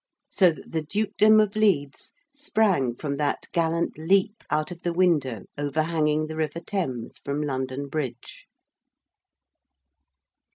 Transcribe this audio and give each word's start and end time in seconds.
So 0.29 0.51
that 0.51 0.71
the 0.71 0.81
Dukedom 0.81 1.39
of 1.39 1.55
Leeds 1.55 2.11
sprang 2.33 2.95
from 2.95 3.17
that 3.17 3.45
gallant 3.51 3.99
leap 3.99 4.43
out 4.49 4.71
of 4.71 4.81
the 4.81 4.93
window 4.93 5.43
overhanging 5.59 6.25
the 6.25 6.35
river 6.35 6.59
Thames 6.59 7.19
from 7.19 7.39
London 7.39 7.87
Bridge. 7.87 8.47